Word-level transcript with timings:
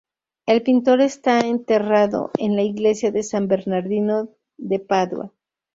El 0.47 0.63
pintor 0.63 0.99
está 1.01 1.41
enterrado 1.41 2.31
en 2.39 2.55
la 2.55 2.63
"iglesia 2.63 3.11
de 3.11 3.21
San 3.21 3.47
Bernardino" 3.47 4.29
de 4.57 4.79
Padua. 4.79 5.31